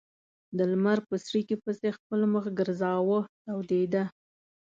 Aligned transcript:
د 0.57 0.59
لمر 0.71 0.99
په 1.09 1.15
څړیکې 1.25 1.55
پسې 1.63 1.89
خپل 1.97 2.19
مخ 2.33 2.45
ګرځاوه 2.59 3.19
تودېده. 3.43 4.03